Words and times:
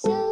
So 0.00 0.27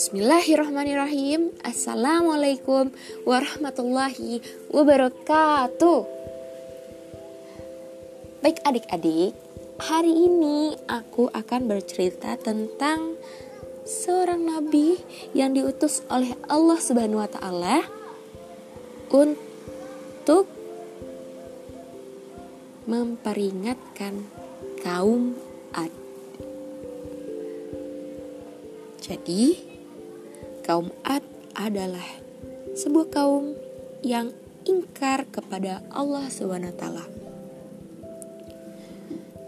Bismillahirrahmanirrahim. 0.00 1.52
Assalamualaikum 1.60 2.88
warahmatullahi 3.28 4.40
wabarakatuh. 4.72 6.08
Baik 8.40 8.64
adik-adik 8.64 9.36
Hari 9.76 10.08
ini 10.08 10.72
aku 10.88 11.28
akan 11.28 11.68
bercerita 11.68 12.40
tentang 12.40 13.20
Seorang 13.84 14.40
nabi 14.40 14.96
yang 15.36 15.52
diutus 15.52 16.00
oleh 16.08 16.32
Allah 16.48 16.80
subhanahu 16.80 17.20
wa 17.20 17.28
ta'ala 17.28 17.84
Untuk 19.12 20.48
Memperingatkan 22.88 24.24
kaum 24.80 25.36
Ad 25.76 25.92
Jadi 29.04 29.69
kaum 30.70 30.94
Ad 31.02 31.26
adalah 31.58 32.06
sebuah 32.78 33.10
kaum 33.10 33.58
yang 34.06 34.30
ingkar 34.62 35.26
kepada 35.26 35.82
Allah 35.90 36.30
SWT. 36.30 37.10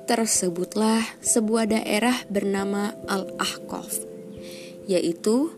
Tersebutlah 0.02 1.22
sebuah 1.22 1.70
daerah 1.70 2.27
bernama 2.27 2.98
Al-Ahqaf, 3.06 4.02
yaitu 4.91 5.55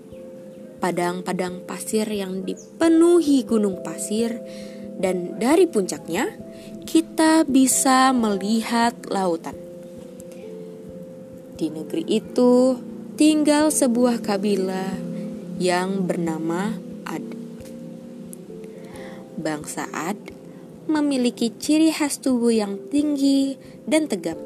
padang-padang 0.84 1.64
pasir 1.64 2.12
yang 2.12 2.44
dipenuhi 2.44 3.48
gunung 3.48 3.80
pasir 3.80 4.36
dan 5.00 5.40
dari 5.40 5.64
puncaknya 5.64 6.28
kita 6.84 7.48
bisa 7.48 8.12
melihat 8.12 8.92
lautan. 9.08 9.56
Di 11.56 11.72
negeri 11.72 12.04
itu 12.04 12.76
tinggal 13.16 13.72
sebuah 13.72 14.20
kabilah 14.20 15.13
yang 15.58 16.10
bernama 16.10 16.74
Ad. 17.06 17.22
Bangsa 19.38 19.86
Ad 19.94 20.18
memiliki 20.90 21.54
ciri 21.54 21.94
khas 21.94 22.18
tubuh 22.18 22.50
yang 22.50 22.76
tinggi 22.90 23.54
dan 23.86 24.10
tegap. 24.10 24.36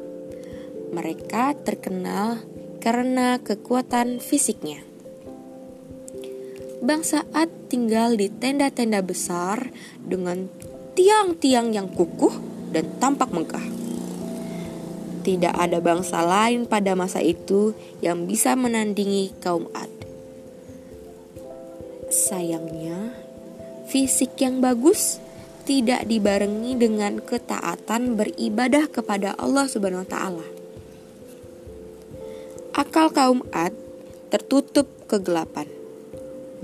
Mereka 0.93 1.57
terkenal 1.65 2.45
karena 2.77 3.41
kekuatan 3.41 4.21
fisiknya. 4.21 4.85
Bangsa 6.79 7.25
Ad 7.35 7.51
tinggal 7.67 8.15
di 8.15 8.31
tenda-tenda 8.31 9.03
besar 9.03 9.73
dengan 9.99 10.47
tiang-tiang 10.95 11.75
yang 11.75 11.91
kukuh 11.91 12.33
dan 12.69 12.85
tampak 13.01 13.33
megah. 13.33 13.65
Tidak 15.19 15.51
ada 15.51 15.83
bangsa 15.83 16.23
lain 16.23 16.63
pada 16.63 16.95
masa 16.95 17.19
itu 17.19 17.75
yang 17.99 18.23
bisa 18.29 18.55
menandingi 18.55 19.35
kaum 19.43 19.67
Ad. 19.75 19.98
Sayangnya, 22.09 23.13
fisik 23.85 24.41
yang 24.41 24.65
bagus 24.65 25.21
tidak 25.69 26.09
dibarengi 26.09 26.73
dengan 26.73 27.21
ketaatan 27.21 28.17
beribadah 28.17 28.89
kepada 28.89 29.37
Allah 29.37 29.69
Subhanahu 29.69 30.01
wa 30.01 30.09
taala. 30.09 30.47
Akal 32.73 33.13
kaum 33.13 33.45
Ad 33.53 33.77
tertutup 34.33 34.89
kegelapan. 35.05 35.69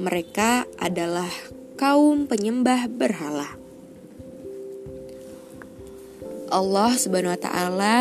Mereka 0.01 0.65
adalah 0.81 1.29
kaum 1.77 2.25
penyembah 2.25 2.89
berhala. 2.89 3.53
Allah 6.49 6.97
Subhanahu 6.97 7.37
wa 7.37 7.41
taala 7.45 7.97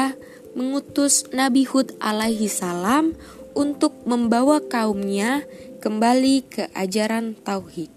mengutus 0.57 1.29
Nabi 1.29 1.69
Hud 1.69 1.93
alaihi 2.01 2.49
salam 2.49 3.13
untuk 3.53 3.95
membawa 4.09 4.59
kaumnya 4.65 5.47
kembali 5.85 6.49
ke 6.49 6.73
ajaran 6.73 7.37
tauhid. 7.45 7.93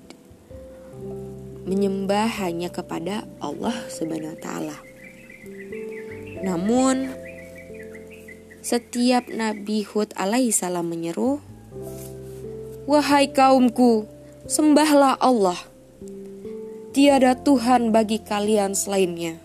Menyembah 1.63 2.27
hanya 2.43 2.67
kepada 2.67 3.23
Allah 3.39 3.79
Subhanahu 3.87 4.35
wa 4.35 4.41
taala. 4.43 4.77
Namun 6.43 7.15
setiap 8.59 9.31
Nabi 9.31 9.87
Hud 9.87 10.11
alaihi 10.19 10.51
salam 10.51 10.91
menyeru, 10.91 11.39
"Wahai 12.91 13.31
kaumku, 13.31 14.03
sembahlah 14.51 15.15
Allah. 15.23 15.63
Tiada 16.91 17.39
Tuhan 17.39 17.95
bagi 17.95 18.19
kalian 18.19 18.75
selainnya." 18.75 19.39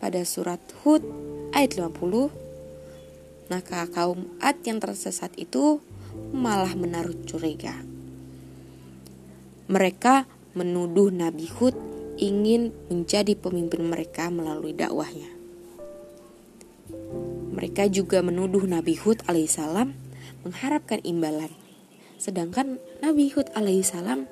Pada 0.00 0.24
surat 0.24 0.64
Hud 0.80 1.04
ayat 1.52 1.76
50, 1.76 2.32
maka 3.52 3.84
kaum 3.92 4.24
Ad 4.40 4.64
yang 4.64 4.80
tersesat 4.80 5.36
itu 5.36 5.84
malah 6.30 6.72
menaruh 6.74 7.16
curiga. 7.26 7.74
Mereka 9.70 10.26
menuduh 10.58 11.14
Nabi 11.14 11.46
Hud 11.46 11.74
ingin 12.18 12.74
menjadi 12.90 13.38
pemimpin 13.38 13.86
mereka 13.86 14.28
melalui 14.28 14.74
dakwahnya. 14.74 15.30
Mereka 17.50 17.90
juga 17.90 18.20
menuduh 18.20 18.66
Nabi 18.66 18.98
Hud 18.98 19.22
alaihissalam 19.30 19.94
mengharapkan 20.42 21.00
imbalan. 21.06 21.52
Sedangkan 22.20 22.82
Nabi 23.00 23.32
Hud 23.32 23.48
alaihissalam 23.56 24.28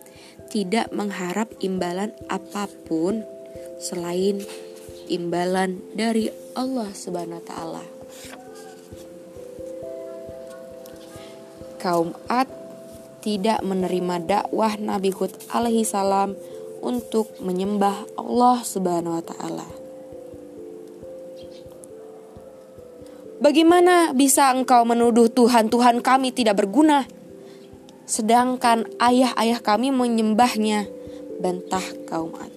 tidak 0.53 0.93
mengharap 0.93 1.53
imbalan 1.65 2.13
apa 2.29 2.69
pun 2.89 3.25
selain 3.81 4.43
imbalan 5.09 5.81
dari 5.97 6.29
Allah 6.53 6.93
Subhanahu 6.93 7.41
wa 7.41 7.47
taala. 7.47 7.98
Kaum 11.79 12.13
Ad 12.27 12.51
tidak 13.23 13.63
menerima 13.63 14.23
dakwah 14.27 14.75
Nabi 14.79 15.15
Hud 15.15 15.35
alaihi 15.51 15.87
salam 15.87 16.35
untuk 16.83 17.35
menyembah 17.43 18.19
Allah 18.19 18.63
Subhanahu 18.63 19.19
wa 19.19 19.25
taala. 19.25 19.67
Bagaimana 23.39 24.11
bisa 24.11 24.51
engkau 24.51 24.83
menuduh 24.83 25.31
Tuhan-Tuhan 25.31 26.03
kami 26.03 26.35
tidak 26.35 26.59
berguna 26.59 27.07
sedangkan 28.09 28.89
ayah-ayah 28.99 29.61
kami 29.63 29.95
menyembahnya? 29.95 30.91
Bantah 31.39 31.85
kaum 32.09 32.35
Ad. 32.35 32.51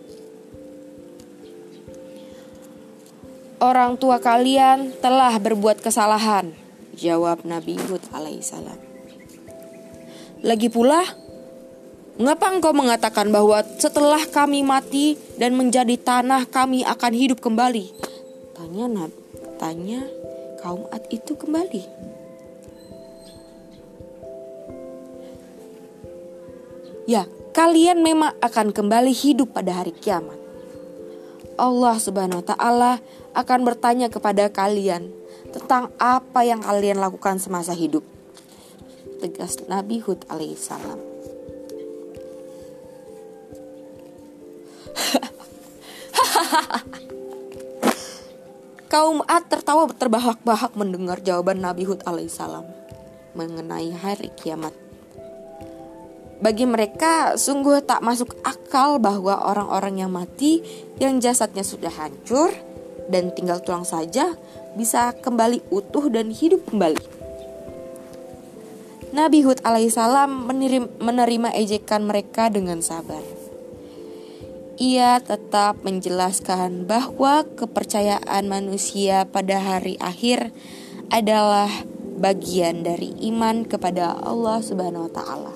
Orang 3.62 4.02
tua 4.02 4.18
kalian 4.18 4.90
telah 5.06 5.38
berbuat 5.38 5.86
kesalahan, 5.86 6.50
jawab 6.98 7.46
Nabi 7.46 7.78
Hud 7.78 8.02
alaihissalam. 8.10 8.91
Lagi 10.42 10.74
pula, 10.74 11.06
mengapa 12.18 12.50
engkau 12.50 12.74
mengatakan 12.74 13.30
bahwa 13.30 13.62
setelah 13.78 14.26
kami 14.26 14.66
mati 14.66 15.14
dan 15.38 15.54
menjadi 15.54 15.94
tanah 16.02 16.50
kami 16.50 16.82
akan 16.82 17.14
hidup 17.14 17.38
kembali? 17.46 17.94
Tanya 18.58 18.90
Nabi, 18.90 19.22
tanya 19.62 20.02
kaum 20.58 20.90
Ad 20.90 21.06
itu 21.14 21.38
kembali. 21.38 21.84
Ya, 27.06 27.30
kalian 27.54 28.02
memang 28.02 28.34
akan 28.42 28.74
kembali 28.74 29.14
hidup 29.14 29.54
pada 29.54 29.78
hari 29.78 29.94
kiamat. 29.94 30.42
Allah 31.54 32.02
Subhanahu 32.02 32.42
wa 32.42 32.48
taala 32.50 32.94
akan 33.38 33.60
bertanya 33.62 34.10
kepada 34.10 34.50
kalian 34.50 35.14
tentang 35.54 35.94
apa 36.02 36.42
yang 36.42 36.66
kalian 36.66 36.98
lakukan 36.98 37.38
semasa 37.38 37.78
hidup 37.78 38.02
tegas 39.22 39.62
Nabi 39.70 40.02
Hud 40.02 40.26
alaihissalam. 40.26 40.98
Kaum 48.92 49.24
Ad 49.24 49.48
tertawa 49.48 49.88
terbahak-bahak 49.88 50.76
mendengar 50.76 51.22
jawaban 51.22 51.62
Nabi 51.62 51.86
Hud 51.86 52.02
alaihissalam 52.04 52.66
mengenai 53.38 53.96
hari 53.96 54.34
kiamat. 54.36 54.74
Bagi 56.42 56.66
mereka 56.66 57.38
sungguh 57.38 57.86
tak 57.86 58.02
masuk 58.02 58.34
akal 58.42 58.98
bahwa 58.98 59.46
orang-orang 59.46 60.02
yang 60.02 60.10
mati 60.10 60.66
yang 60.98 61.22
jasadnya 61.22 61.62
sudah 61.62 61.94
hancur 61.94 62.50
dan 63.14 63.30
tinggal 63.38 63.62
tulang 63.62 63.86
saja 63.86 64.34
bisa 64.74 65.14
kembali 65.22 65.62
utuh 65.70 66.10
dan 66.10 66.34
hidup 66.34 66.66
kembali. 66.66 67.21
Nabi 69.12 69.44
Hud 69.44 69.60
alaihissalam 69.68 70.48
menerima 71.04 71.52
ejekan 71.60 72.08
mereka 72.08 72.48
dengan 72.48 72.80
sabar. 72.80 73.20
Ia 74.80 75.20
tetap 75.20 75.84
menjelaskan 75.84 76.88
bahwa 76.88 77.44
kepercayaan 77.44 78.48
manusia 78.48 79.28
pada 79.28 79.60
hari 79.60 80.00
akhir 80.00 80.56
adalah 81.12 81.68
bagian 82.24 82.88
dari 82.88 83.12
iman 83.28 83.68
kepada 83.68 84.16
Allah 84.16 84.64
Subhanahu 84.64 85.12
wa 85.12 85.12
taala. 85.12 85.54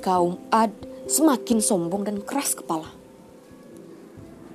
Kaum 0.00 0.40
Ad 0.48 0.72
semakin 1.04 1.60
sombong 1.60 2.08
dan 2.08 2.24
keras 2.24 2.56
kepala. 2.56 2.96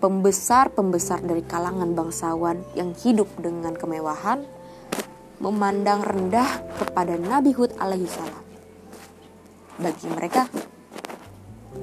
Pembesar-pembesar 0.02 1.22
dari 1.22 1.46
kalangan 1.46 1.94
bangsawan 1.94 2.66
yang 2.74 2.98
hidup 2.98 3.30
dengan 3.38 3.78
kemewahan 3.78 4.63
memandang 5.44 6.00
rendah 6.00 6.64
kepada 6.80 7.20
Nabi 7.20 7.52
Hud 7.52 7.76
alaihissalam. 7.76 8.44
Bagi 9.84 10.08
mereka, 10.08 10.48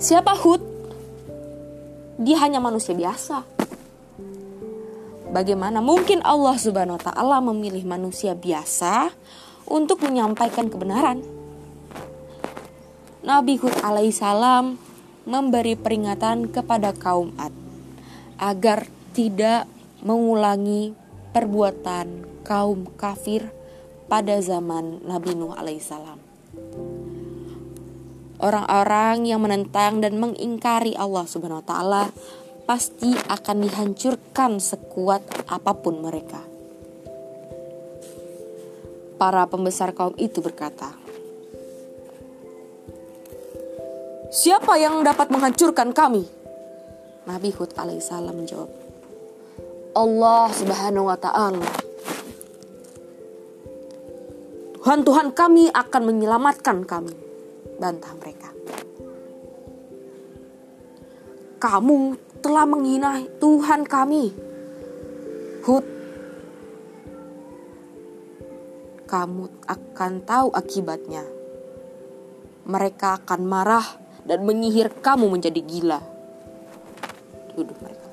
siapa 0.01 0.33
Hud? 0.33 0.65
Dia 2.17 2.41
hanya 2.41 2.57
manusia 2.57 2.97
biasa. 2.97 3.45
Bagaimana 5.29 5.85
mungkin 5.85 6.25
Allah 6.25 6.57
Subhanahu 6.57 6.97
wa 6.97 7.05
taala 7.05 7.37
memilih 7.45 7.85
manusia 7.85 8.33
biasa 8.33 9.13
untuk 9.69 10.01
menyampaikan 10.09 10.73
kebenaran? 10.73 11.21
Nabi 13.21 13.61
Hud 13.61 13.77
alaihissalam 13.85 14.81
memberi 15.29 15.77
peringatan 15.77 16.49
kepada 16.49 16.97
kaum 16.97 17.37
Ad 17.37 17.53
agar 18.41 18.89
tidak 19.13 19.69
mengulangi 20.01 20.97
perbuatan 21.37 22.30
kaum 22.43 22.89
kafir 22.97 23.49
pada 24.11 24.43
zaman 24.43 25.05
Nabi 25.07 25.39
Nuh 25.39 25.55
alaihissalam. 25.55 26.19
Orang-orang 28.41 29.29
yang 29.29 29.45
menentang 29.45 30.01
dan 30.01 30.17
mengingkari 30.17 30.97
Allah 30.97 31.29
Subhanahu 31.29 31.61
wa 31.61 31.69
taala 31.69 32.05
pasti 32.65 33.13
akan 33.13 33.57
dihancurkan 33.67 34.57
sekuat 34.59 35.51
apa 35.51 35.73
pun 35.77 36.01
mereka. 36.01 36.41
Para 39.21 39.45
pembesar 39.45 39.93
kaum 39.93 40.17
itu 40.17 40.41
berkata, 40.41 40.97
Siapa 44.31 44.79
yang 44.79 45.03
dapat 45.03 45.29
menghancurkan 45.35 45.91
kami? 45.91 46.23
Nabi 47.27 47.51
Hud 47.51 47.75
alaihissalam 47.75 48.33
menjawab, 48.33 48.71
Allah 49.91 50.47
subhanahu 50.55 51.11
wa 51.11 51.19
ta'ala. 51.19 51.80
Tuhan-Tuhan 54.81 55.37
kami 55.37 55.69
akan 55.69 56.03
menyelamatkan 56.09 56.89
kami. 56.89 57.13
Bantah 57.77 58.17
mereka. 58.17 58.49
Kamu 61.61 62.17
telah 62.41 62.65
menghina 62.65 63.21
Tuhan 63.37 63.85
kami. 63.85 64.33
Hud. 65.69 65.85
Kamu 69.05 69.69
akan 69.69 70.13
tahu 70.25 70.49
akibatnya. 70.57 71.29
Mereka 72.65 73.21
akan 73.21 73.41
marah 73.45 73.85
dan 74.25 74.49
menyihir 74.49 74.97
kamu 75.05 75.29
menjadi 75.29 75.61
gila. 75.61 76.01
Duduk 77.53 77.77
mereka. 77.85 78.09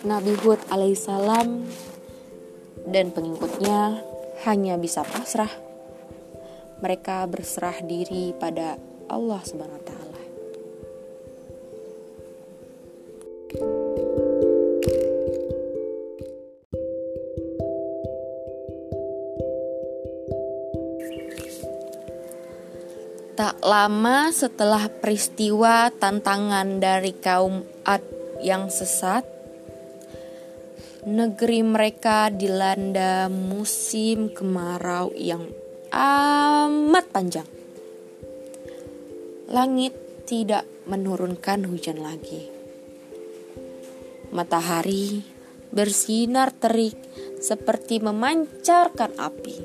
Nabi 0.00 0.32
Hud 0.32 0.56
alaihissalam 0.72 1.68
dan 2.88 3.12
pengikutnya 3.12 4.00
hanya 4.48 4.80
bisa 4.80 5.04
pasrah. 5.04 5.52
Mereka 6.80 7.28
berserah 7.28 7.84
diri 7.84 8.32
pada 8.32 8.80
Allah 9.12 9.40
Subhanahu 9.44 9.76
wa 9.76 9.84
taala. 9.84 10.22
Tak 23.36 23.56
lama 23.64 24.32
setelah 24.32 24.88
peristiwa 24.88 25.92
tantangan 25.92 26.80
dari 26.80 27.12
kaum 27.16 27.64
Ad 27.84 28.04
yang 28.40 28.72
sesat, 28.72 29.39
negeri 31.06 31.64
mereka 31.64 32.28
dilanda 32.28 33.32
musim 33.32 34.28
kemarau 34.28 35.12
yang 35.16 35.48
amat 35.92 37.06
panjang. 37.08 37.48
Langit 39.48 39.96
tidak 40.28 40.68
menurunkan 40.84 41.64
hujan 41.66 42.04
lagi. 42.04 42.46
Matahari 44.30 45.24
bersinar 45.72 46.52
terik 46.54 46.94
seperti 47.40 47.98
memancarkan 47.98 49.16
api. 49.16 49.56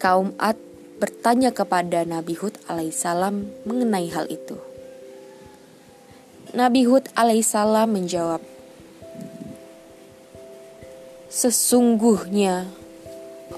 Kaum 0.00 0.34
Ad 0.40 0.58
bertanya 0.98 1.52
kepada 1.52 2.02
Nabi 2.08 2.34
Hud 2.34 2.56
alaihissalam 2.66 3.66
mengenai 3.68 4.08
hal 4.08 4.26
itu. 4.32 4.56
Nabi 6.54 6.86
Hud 6.86 7.10
alaihissalam 7.18 7.90
menjawab, 7.90 8.53
Sesungguhnya 11.34 12.70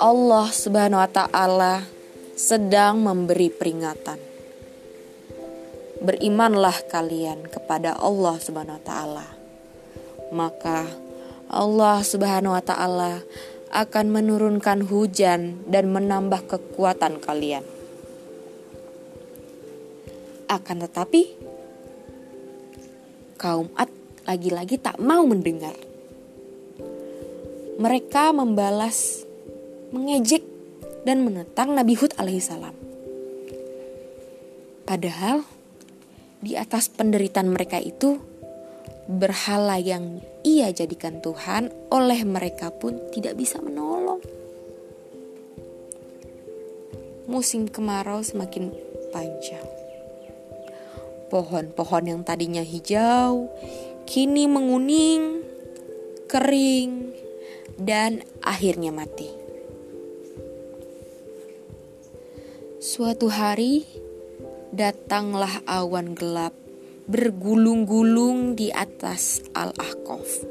Allah 0.00 0.48
Subhanahu 0.48 0.96
wa 0.96 1.10
taala 1.12 1.84
sedang 2.32 3.04
memberi 3.04 3.52
peringatan. 3.52 4.16
Berimanlah 6.00 6.72
kalian 6.88 7.44
kepada 7.44 8.00
Allah 8.00 8.40
Subhanahu 8.40 8.80
wa 8.80 8.84
taala. 8.88 9.28
Maka 10.32 10.88
Allah 11.52 12.00
Subhanahu 12.00 12.56
wa 12.56 12.64
taala 12.64 13.20
akan 13.68 14.06
menurunkan 14.08 14.88
hujan 14.88 15.60
dan 15.68 15.92
menambah 15.92 16.48
kekuatan 16.48 17.20
kalian. 17.20 17.68
Akan 20.48 20.80
tetapi 20.80 21.28
kaum 23.36 23.68
Ad 23.76 23.92
lagi-lagi 24.24 24.80
tak 24.80 24.96
mau 24.96 25.28
mendengar 25.28 25.85
mereka 27.76 28.32
membalas, 28.32 29.28
mengejek, 29.92 30.42
dan 31.06 31.22
menentang 31.22 31.76
Nabi 31.76 31.94
Hud 31.94 32.16
alaihissalam. 32.18 32.74
Padahal 34.82 35.46
di 36.42 36.58
atas 36.58 36.90
penderitaan 36.90 37.52
mereka 37.52 37.78
itu 37.78 38.18
berhala 39.06 39.78
yang 39.78 40.18
ia 40.42 40.70
jadikan 40.74 41.22
Tuhan 41.22 41.70
oleh 41.94 42.20
mereka 42.26 42.74
pun 42.74 42.98
tidak 43.14 43.38
bisa 43.38 43.62
menolong. 43.62 44.18
Musim 47.26 47.70
kemarau 47.70 48.22
semakin 48.22 48.70
panjang. 49.10 49.66
Pohon-pohon 51.30 52.04
yang 52.06 52.20
tadinya 52.22 52.62
hijau 52.62 53.50
kini 54.06 54.46
menguning, 54.46 55.42
kering, 56.30 56.92
dan 57.76 58.24
akhirnya 58.40 58.92
mati. 58.92 59.28
Suatu 62.80 63.28
hari 63.32 63.84
datanglah 64.72 65.64
awan 65.64 66.12
gelap 66.12 66.52
bergulung-gulung 67.06 68.58
di 68.58 68.74
atas 68.74 69.42
Al-Ahqaf. 69.54 70.46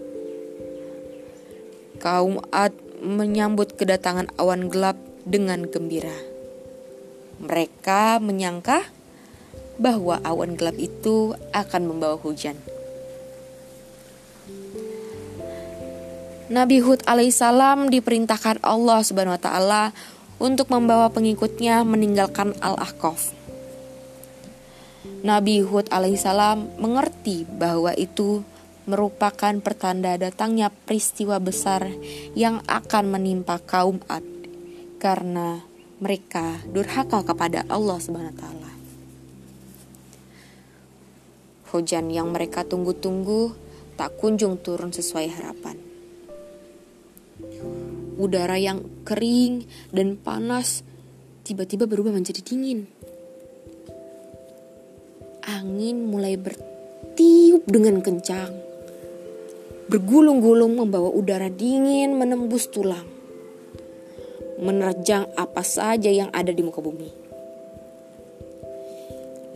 Kaum 1.99 2.39
Ad 2.51 2.75
menyambut 3.03 3.75
kedatangan 3.75 4.31
awan 4.39 4.71
gelap 4.71 4.95
dengan 5.27 5.67
gembira. 5.67 6.15
Mereka 7.43 8.23
menyangka 8.23 8.87
bahwa 9.75 10.23
awan 10.23 10.55
gelap 10.55 10.79
itu 10.79 11.35
akan 11.51 11.81
membawa 11.91 12.15
hujan. 12.15 12.55
Nabi 16.45 16.77
Hud 16.77 17.01
alaihissalam 17.09 17.89
diperintahkan 17.89 18.61
Allah 18.61 19.01
subhanahu 19.01 19.33
wa 19.33 19.41
taala 19.41 19.83
untuk 20.37 20.69
membawa 20.69 21.09
pengikutnya 21.09 21.81
meninggalkan 21.81 22.53
Al-Ahqaf. 22.61 23.33
Nabi 25.25 25.65
Hud 25.65 25.89
alaihissalam 25.89 26.77
mengerti 26.77 27.49
bahwa 27.49 27.97
itu 27.97 28.45
merupakan 28.85 29.57
pertanda 29.57 30.13
datangnya 30.21 30.69
peristiwa 30.69 31.41
besar 31.41 31.89
yang 32.37 32.61
akan 32.69 33.09
menimpa 33.09 33.57
kaum 33.65 33.97
Ad 34.05 34.21
karena 35.01 35.65
mereka 35.97 36.61
durhaka 36.69 37.25
kepada 37.25 37.65
Allah 37.73 37.97
Subhanahu 37.97 38.33
wa 38.37 38.37
taala. 38.37 38.71
Hujan 41.73 42.13
yang 42.13 42.29
mereka 42.29 42.61
tunggu-tunggu 42.61 43.57
tak 43.97 44.13
kunjung 44.21 44.61
turun 44.61 44.93
sesuai 44.93 45.33
harapan. 45.33 45.84
Udara 48.15 48.55
yang 48.55 49.03
kering 49.03 49.67
dan 49.91 50.15
panas 50.15 50.87
tiba-tiba 51.43 51.85
berubah 51.85 52.15
menjadi 52.15 52.41
dingin. 52.41 52.87
Angin 55.45 56.09
mulai 56.09 56.39
bertiup 56.39 57.67
dengan 57.69 58.01
kencang. 58.01 58.55
Bergulung-gulung 59.85 60.73
membawa 60.81 61.13
udara 61.13 61.51
dingin 61.53 62.17
menembus 62.17 62.65
tulang. 62.73 63.05
Menerjang 64.57 65.29
apa 65.37 65.61
saja 65.61 66.09
yang 66.09 66.33
ada 66.33 66.49
di 66.49 66.65
muka 66.65 66.81
bumi. 66.81 67.09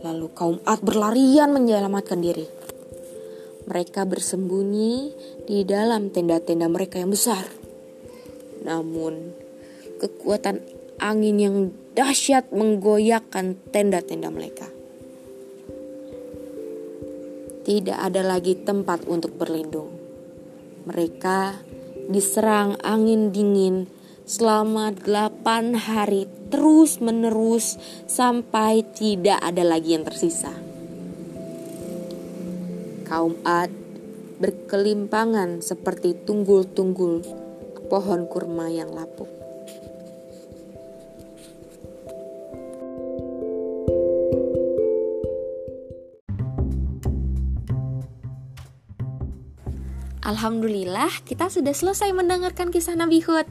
Lalu 0.06 0.26
kaum 0.32 0.56
Ad 0.62 0.80
berlarian 0.86 1.50
menyelamatkan 1.50 2.22
diri. 2.22 2.46
Mereka 3.66 4.06
bersembunyi 4.06 4.94
di 5.44 5.66
dalam 5.66 6.08
tenda-tenda 6.14 6.70
mereka 6.70 7.02
yang 7.02 7.12
besar. 7.12 7.59
Namun, 8.64 9.32
kekuatan 10.00 10.60
angin 11.00 11.36
yang 11.40 11.56
dahsyat 11.96 12.52
menggoyahkan 12.52 13.56
tenda-tenda 13.72 14.28
mereka. 14.28 14.68
Tidak 17.60 17.96
ada 17.96 18.24
lagi 18.24 18.56
tempat 18.56 19.04
untuk 19.04 19.36
berlindung. 19.36 19.92
Mereka 20.88 21.60
diserang 22.08 22.80
angin 22.80 23.30
dingin 23.30 23.86
selama 24.24 24.94
delapan 24.96 25.76
hari 25.76 26.26
terus 26.50 26.98
menerus 26.98 27.78
sampai 28.06 28.82
tidak 28.94 29.38
ada 29.38 29.62
lagi 29.62 29.94
yang 29.94 30.06
tersisa. 30.06 30.50
Kaum 33.06 33.38
Ad 33.42 33.70
berkelimpangan 34.40 35.60
seperti 35.60 36.16
tunggul-tunggul 36.24 37.49
pohon 37.90 38.30
kurma 38.30 38.70
yang 38.70 38.94
lapuk. 38.94 39.26
Alhamdulillah 50.22 51.10
kita 51.26 51.50
sudah 51.50 51.74
selesai 51.74 52.14
mendengarkan 52.14 52.70
kisah 52.70 52.94
Nabi 52.94 53.18
Hud. 53.26 53.50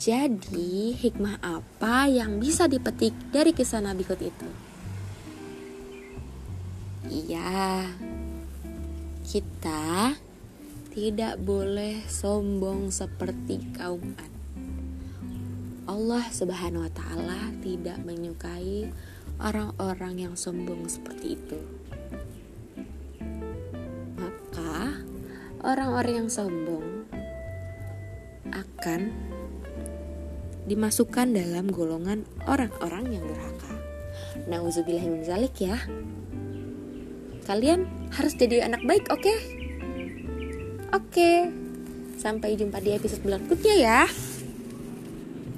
Jadi 0.00 0.96
hikmah 0.96 1.44
apa 1.44 2.08
yang 2.08 2.40
bisa 2.40 2.64
dipetik 2.64 3.12
dari 3.28 3.52
kisah 3.52 3.84
Nabi 3.84 4.02
Hud 4.08 4.20
itu? 4.24 4.48
Iya, 7.12 7.92
kita 9.28 10.16
tidak 10.92 11.40
boleh 11.40 12.04
sombong 12.04 12.92
seperti 12.92 13.64
kaum 13.72 14.12
Ad. 14.20 14.32
Allah 15.88 16.28
Subhanahu 16.28 16.84
wa 16.84 16.92
taala 16.92 17.48
tidak 17.64 17.96
menyukai 18.04 18.92
orang-orang 19.40 20.28
yang 20.28 20.34
sombong 20.36 20.84
seperti 20.92 21.40
itu. 21.40 21.58
Maka 24.20 25.00
orang-orang 25.64 26.28
yang 26.28 26.28
sombong 26.28 27.08
akan 28.52 29.16
dimasukkan 30.68 31.32
dalam 31.32 31.72
golongan 31.72 32.28
orang-orang 32.44 33.16
yang 33.16 33.24
durhaka. 33.24 33.80
Nauzubillahimin 34.44 35.24
zalik 35.24 35.56
ya. 35.56 35.80
Kalian 37.48 37.88
harus 38.12 38.36
jadi 38.36 38.68
anak 38.68 38.84
baik, 38.84 39.08
oke? 39.08 39.24
Okay? 39.24 39.61
Oke. 40.92 41.48
Sampai 42.20 42.54
jumpa 42.54 42.78
di 42.78 42.92
episode 42.92 43.24
berikutnya 43.24 43.74
ya. 43.80 44.00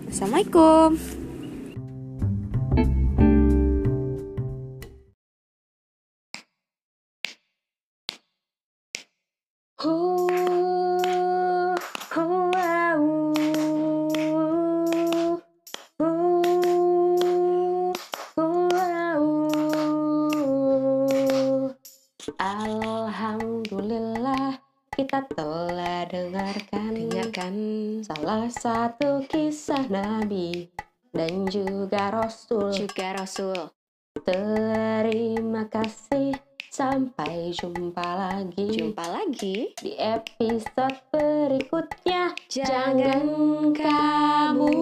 Assalamualaikum. 0.09 1.24
Salah 28.03 28.51
satu 28.51 29.23
kisah 29.29 29.87
Nabi 29.87 30.73
dan 31.15 31.47
juga 31.47 32.11
Rasul 32.11 32.75
juga 32.75 33.15
Rasul. 33.15 33.71
Terima 34.25 35.69
kasih 35.71 36.35
sampai 36.75 37.55
jumpa 37.55 38.03
lagi 38.03 38.67
Jumpa 38.75 39.05
lagi. 39.07 39.71
di 39.79 39.95
episode 39.95 40.99
berikutnya. 41.15 42.35
Jangan 42.51 43.71
kamu 43.71 44.75